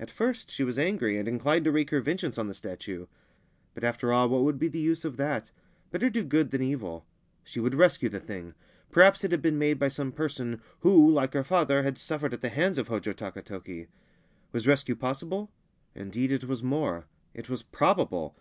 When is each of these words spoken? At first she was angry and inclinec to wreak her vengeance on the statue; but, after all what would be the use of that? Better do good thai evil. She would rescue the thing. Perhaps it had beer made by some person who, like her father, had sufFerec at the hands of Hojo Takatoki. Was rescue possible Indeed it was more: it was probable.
At 0.00 0.10
first 0.10 0.50
she 0.50 0.64
was 0.64 0.78
angry 0.78 1.18
and 1.18 1.28
inclinec 1.28 1.64
to 1.64 1.70
wreak 1.70 1.90
her 1.90 2.00
vengeance 2.00 2.38
on 2.38 2.46
the 2.48 2.54
statue; 2.54 3.06
but, 3.74 3.84
after 3.84 4.10
all 4.10 4.26
what 4.26 4.42
would 4.42 4.58
be 4.58 4.68
the 4.68 4.80
use 4.80 5.04
of 5.04 5.18
that? 5.18 5.50
Better 5.90 6.08
do 6.08 6.24
good 6.24 6.50
thai 6.50 6.62
evil. 6.62 7.04
She 7.44 7.60
would 7.60 7.74
rescue 7.74 8.08
the 8.08 8.18
thing. 8.18 8.54
Perhaps 8.90 9.22
it 9.22 9.32
had 9.32 9.42
beer 9.42 9.52
made 9.52 9.78
by 9.78 9.88
some 9.88 10.12
person 10.12 10.62
who, 10.80 11.10
like 11.12 11.34
her 11.34 11.44
father, 11.44 11.82
had 11.82 11.96
sufFerec 11.96 12.32
at 12.32 12.40
the 12.40 12.48
hands 12.48 12.78
of 12.78 12.88
Hojo 12.88 13.12
Takatoki. 13.12 13.88
Was 14.50 14.66
rescue 14.66 14.96
possible 14.96 15.50
Indeed 15.94 16.32
it 16.32 16.44
was 16.44 16.62
more: 16.62 17.04
it 17.34 17.50
was 17.50 17.62
probable. 17.62 18.34